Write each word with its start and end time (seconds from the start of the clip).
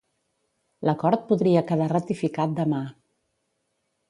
L'acord 0.89 1.27
podria 1.33 1.63
quedar 1.73 1.91
ratificat 1.93 2.57
demà. 2.63 2.81